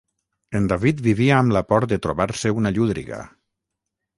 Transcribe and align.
En 0.59 0.63
David 0.71 1.03
vivia 1.07 1.35
amb 1.41 1.53
la 1.57 1.63
por 1.73 1.87
de 1.91 1.99
trobar-se 2.07 2.53
una 2.63 2.73
llúdriga. 2.79 3.21